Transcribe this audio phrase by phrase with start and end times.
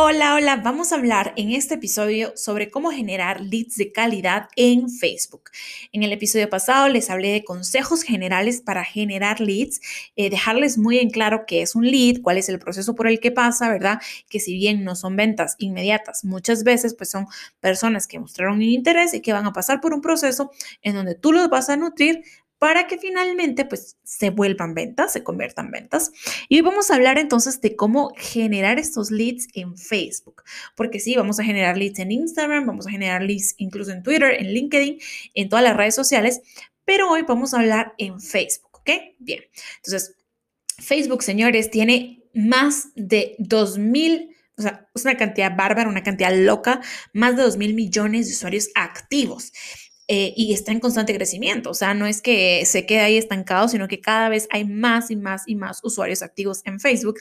[0.00, 4.88] Hola, hola, vamos a hablar en este episodio sobre cómo generar leads de calidad en
[4.90, 5.50] Facebook.
[5.90, 9.80] En el episodio pasado les hablé de consejos generales para generar leads,
[10.14, 13.18] eh, dejarles muy en claro qué es un lead, cuál es el proceso por el
[13.18, 13.98] que pasa, ¿verdad?
[14.30, 17.26] Que si bien no son ventas inmediatas, muchas veces pues son
[17.58, 21.32] personas que mostraron interés y que van a pasar por un proceso en donde tú
[21.32, 22.22] los vas a nutrir
[22.58, 26.12] para que finalmente pues se vuelvan ventas, se conviertan ventas.
[26.48, 30.42] Y hoy vamos a hablar entonces de cómo generar estos leads en Facebook,
[30.76, 34.34] porque sí, vamos a generar leads en Instagram, vamos a generar leads incluso en Twitter,
[34.38, 34.98] en LinkedIn,
[35.34, 36.40] en todas las redes sociales,
[36.84, 38.90] pero hoy vamos a hablar en Facebook, ¿ok?
[39.18, 39.42] Bien,
[39.76, 40.16] entonces
[40.78, 46.80] Facebook, señores, tiene más de 2.000 o sea, es una cantidad bárbara, una cantidad loca,
[47.12, 49.52] más de 2 mil millones de usuarios activos.
[50.10, 51.68] Eh, y está en constante crecimiento.
[51.68, 55.10] O sea, no es que se quede ahí estancado, sino que cada vez hay más
[55.10, 57.20] y más y más usuarios activos en Facebook.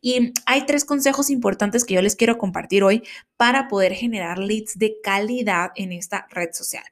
[0.00, 3.02] Y hay tres consejos importantes que yo les quiero compartir hoy
[3.36, 6.84] para poder generar leads de calidad en esta red social.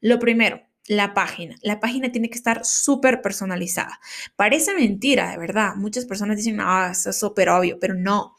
[0.00, 1.56] Lo primero, la página.
[1.62, 3.98] La página tiene que estar súper personalizada.
[4.36, 5.74] Parece mentira, de verdad.
[5.74, 8.36] Muchas personas dicen, ah, eso es súper obvio, pero no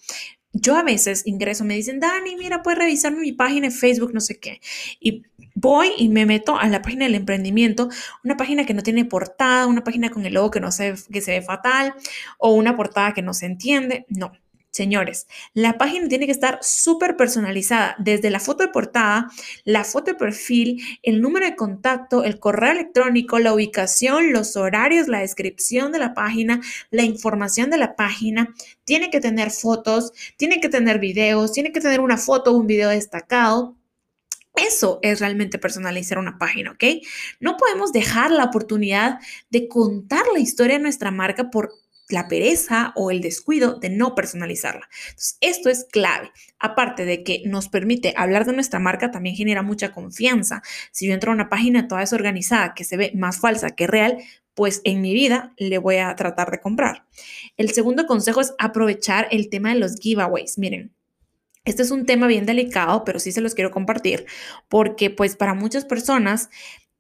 [0.58, 4.22] yo a veces ingreso, me dicen, Dani, mira, puedes revisarme mi página en Facebook, no
[4.22, 4.62] sé qué.
[5.02, 5.24] Y
[5.66, 7.90] voy y me meto a la página del emprendimiento,
[8.24, 11.22] una página que no tiene portada, una página con el logo que no se, que
[11.22, 11.94] se ve fatal
[12.38, 14.06] o una portada que no se entiende.
[14.10, 14.32] No,
[14.76, 19.30] Señores, la página tiene que estar súper personalizada, desde la foto de portada,
[19.64, 25.08] la foto de perfil, el número de contacto, el correo electrónico, la ubicación, los horarios,
[25.08, 26.60] la descripción de la página,
[26.92, 28.54] la información de la página.
[28.84, 32.68] Tiene que tener fotos, tiene que tener videos, tiene que tener una foto o un
[32.68, 33.78] video destacado.
[34.56, 36.84] Eso es realmente personalizar una página, ¿ok?
[37.40, 41.74] No podemos dejar la oportunidad de contar la historia de nuestra marca por
[42.10, 44.88] la pereza o el descuido de no personalizarla.
[45.42, 46.32] Esto es clave.
[46.60, 50.62] Aparte de que nos permite hablar de nuestra marca, también genera mucha confianza.
[50.92, 54.18] Si yo entro a una página toda desorganizada que se ve más falsa que real,
[54.54, 57.06] pues en mi vida le voy a tratar de comprar.
[57.58, 60.58] El segundo consejo es aprovechar el tema de los giveaways.
[60.58, 60.94] Miren,
[61.66, 64.26] este es un tema bien delicado, pero sí se los quiero compartir
[64.70, 66.50] porque pues para muchas personas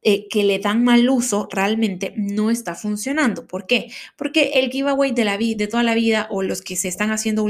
[0.07, 3.47] eh, que le dan mal uso realmente no está funcionando.
[3.47, 3.91] ¿Por qué?
[4.15, 7.09] Porque el giveaway de la vida, de toda la vida o los que se están
[7.11, 7.47] haciendo,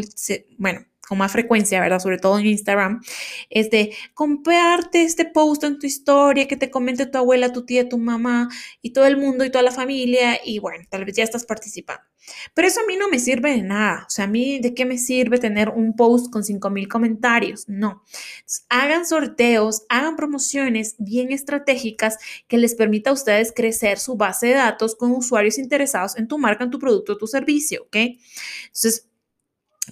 [0.58, 2.00] bueno, con más frecuencia, ¿verdad?
[2.00, 3.02] Sobre todo en Instagram,
[3.50, 7.88] es de comparte este post en tu historia, que te comente tu abuela, tu tía,
[7.90, 8.50] tu mamá
[8.82, 12.04] y todo el mundo y toda la familia y bueno, tal vez ya estás participando.
[12.54, 14.06] Pero eso a mí no me sirve de nada.
[14.08, 17.68] O sea, a mí de qué me sirve tener un post con 5000 comentarios?
[17.68, 18.04] No.
[18.70, 22.18] hagan sorteos, hagan promociones bien estratégicas
[22.48, 26.38] que les permita a ustedes crecer su base de datos con usuarios interesados en tu
[26.38, 27.96] marca, en tu producto tu servicio, ¿ok?
[27.96, 29.08] Entonces,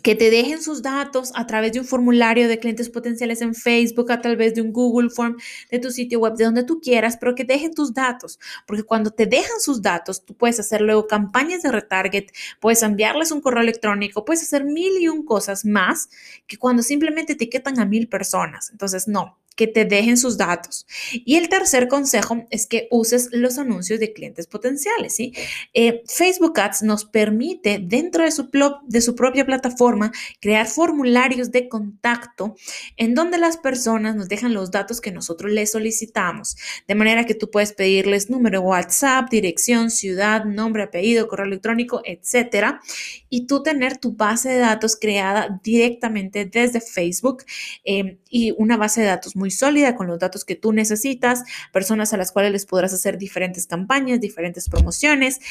[0.02, 4.12] que te dejen sus datos a través de un formulario de clientes potenciales en Facebook,
[4.12, 5.38] a través de un Google Form,
[5.70, 9.12] de tu sitio web, de donde tú quieras, pero que dejen tus datos, porque cuando
[9.12, 13.62] te dejan sus datos, tú puedes hacer luego campañas de retarget, puedes enviarles un correo
[13.62, 16.10] electrónico, puedes hacer mil y un cosas más
[16.48, 18.70] que cuando simplemente etiquetan a mil personas.
[18.72, 20.86] Entonces, no, que te dejen sus datos.
[21.12, 25.16] Y el tercer consejo es que uses los anuncios de clientes potenciales.
[25.16, 25.34] ¿sí?
[25.74, 28.50] Eh, Facebook Ads nos permite dentro de su,
[28.86, 32.56] de su propia plataforma crear formularios de contacto
[32.98, 36.56] en donde las personas nos dejan los datos que nosotros les solicitamos.
[36.88, 42.82] De manera que tú puedes pedirles número WhatsApp, dirección, ciudad, nombre, apellido, correo electrónico, etcétera.
[43.30, 47.44] Y tú tener tu base de datos creada directamente desde Facebook
[47.84, 51.44] eh, y una base de datos muy sólida con los datos que tú necesitas,
[51.74, 55.42] personas a las cuales les podrás hacer diferentes campañas, diferentes promociones,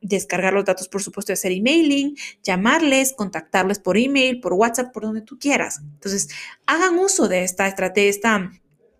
[0.00, 5.04] descargar los datos, por supuesto, de hacer emailing, llamarles, contactarles por email, por WhatsApp, por
[5.04, 5.78] donde tú quieras.
[5.94, 6.28] Entonces,
[6.66, 8.50] hagan uso de esta estrategia, esta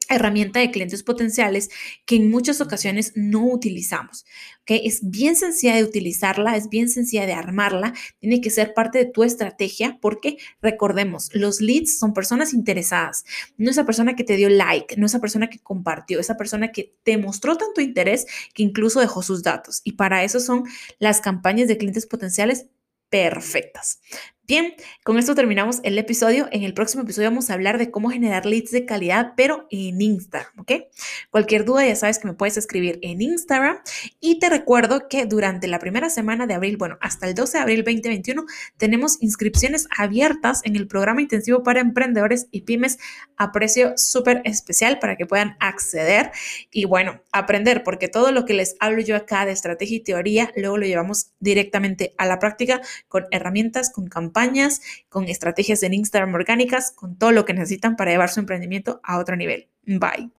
[0.08, 1.70] herramienta de clientes potenciales
[2.04, 4.24] que en muchas ocasiones no utilizamos.
[4.62, 4.82] ¿okay?
[4.84, 9.06] Es bien sencilla de utilizarla, es bien sencilla de armarla, tiene que ser parte de
[9.06, 13.24] tu estrategia porque recordemos, los leads son personas interesadas,
[13.56, 16.94] no esa persona que te dio like, no esa persona que compartió, esa persona que
[17.02, 19.80] te mostró tanto interés que incluso dejó sus datos.
[19.84, 20.64] Y para eso son
[20.98, 22.66] las campañas de clientes potenciales
[23.08, 24.00] perfectas.
[24.46, 26.48] Bien, con esto terminamos el episodio.
[26.52, 30.00] En el próximo episodio vamos a hablar de cómo generar leads de calidad, pero en
[30.00, 30.72] Instagram, ¿ok?
[31.30, 33.78] Cualquier duda ya sabes que me puedes escribir en Instagram
[34.20, 37.62] y te recuerdo que durante la primera semana de abril, bueno, hasta el 12 de
[37.62, 38.44] abril 2021,
[38.76, 42.98] tenemos inscripciones abiertas en el programa intensivo para emprendedores y pymes
[43.36, 46.30] a precio súper especial para que puedan acceder
[46.70, 50.52] y bueno, aprender, porque todo lo que les hablo yo acá de estrategia y teoría,
[50.54, 56.34] luego lo llevamos directamente a la práctica con herramientas, con campañas con estrategias en Instagram
[56.34, 59.68] orgánicas, con todo lo que necesitan para llevar su emprendimiento a otro nivel.
[59.86, 60.30] Bye.